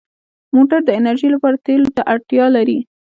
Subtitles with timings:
[0.55, 2.79] موټر د انرژۍ لپاره تېلو ته اړتیا لري.